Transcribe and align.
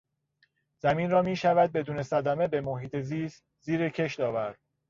زمین 0.79 1.11
را 1.11 1.21
میشود 1.21 1.71
بدون 1.71 2.03
صدمه 2.03 2.47
به 2.47 2.61
محیط 2.61 2.95
زیست 2.97 3.45
زیر 3.59 3.89
کشت 3.89 4.19
آورد. 4.19 4.57